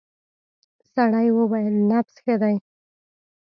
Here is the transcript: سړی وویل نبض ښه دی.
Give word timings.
سړی 0.93 1.27
وویل 1.37 1.75
نبض 1.89 2.15
ښه 2.23 2.35
دی. 2.41 2.55